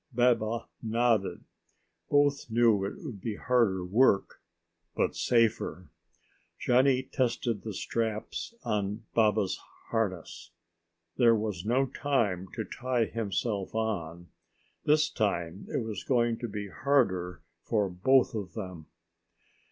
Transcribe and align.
Baba 0.11 0.65
nodded. 0.81 1.43
Both 2.09 2.49
knew 2.49 2.83
it 2.85 2.95
would 3.03 3.21
be 3.21 3.35
harder 3.35 3.85
work, 3.85 4.41
but 4.95 5.15
safer. 5.15 5.91
Johnny 6.57 7.03
tested 7.03 7.61
the 7.61 7.75
straps 7.75 8.55
on 8.63 9.05
Baba's 9.13 9.59
harness. 9.91 10.49
There 11.17 11.35
was 11.35 11.65
no 11.67 11.85
time 11.85 12.47
to 12.55 12.63
tie 12.63 13.05
himself 13.05 13.75
on. 13.75 14.29
This 14.85 15.07
time 15.07 15.67
it 15.69 15.83
was 15.83 16.03
going 16.03 16.39
to 16.39 16.47
be 16.47 16.69
harder 16.69 17.43
for 17.63 17.87
both 17.87 18.33
of 18.33 18.53
them. 18.55 18.87